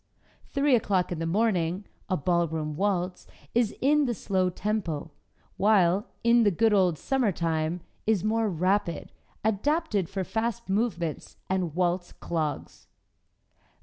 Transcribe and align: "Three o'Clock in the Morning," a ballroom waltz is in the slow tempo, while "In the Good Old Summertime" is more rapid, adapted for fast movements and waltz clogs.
"Three 0.47 0.75
o'Clock 0.75 1.11
in 1.11 1.19
the 1.19 1.27
Morning," 1.27 1.85
a 2.09 2.17
ballroom 2.17 2.75
waltz 2.75 3.27
is 3.53 3.75
in 3.81 4.05
the 4.07 4.15
slow 4.15 4.49
tempo, 4.49 5.11
while 5.57 6.07
"In 6.23 6.41
the 6.41 6.49
Good 6.49 6.73
Old 6.73 6.97
Summertime" 6.97 7.81
is 8.07 8.23
more 8.23 8.49
rapid, 8.49 9.11
adapted 9.43 10.09
for 10.09 10.23
fast 10.23 10.67
movements 10.67 11.37
and 11.51 11.75
waltz 11.75 12.13
clogs. 12.13 12.87